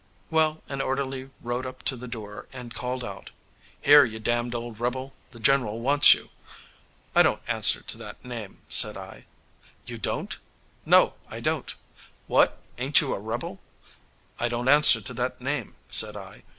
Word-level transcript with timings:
Well, 0.31 0.63
an 0.67 0.81
orderly 0.81 1.29
rode 1.41 1.67
up 1.67 1.83
to 1.83 1.95
the 1.95 2.07
door 2.07 2.47
and 2.51 2.73
called 2.73 3.03
out, 3.03 3.29
'Here, 3.83 4.03
you 4.03 4.17
damned 4.17 4.55
old 4.55 4.79
rebel, 4.79 5.13
the 5.29 5.39
general 5.39 5.79
wants 5.81 6.15
you.' 6.15 6.31
'I 7.13 7.21
don't 7.21 7.41
answer 7.47 7.81
to 7.81 7.97
that 7.99 8.25
name,' 8.25 8.63
said 8.67 8.97
I. 8.97 9.27
'You 9.85 9.99
don't?' 9.99 10.39
'No, 10.87 11.13
I 11.29 11.39
don't.' 11.39 11.75
'What! 12.25 12.59
ain't 12.79 12.99
you 12.99 13.13
a 13.13 13.19
rebel?'' 13.19 13.61
I 14.39 14.47
don't 14.47 14.67
answer 14.67 15.01
to 15.01 15.13
that 15.13 15.39
name,' 15.39 15.75
said 15.87 16.17
I. 16.17 16.41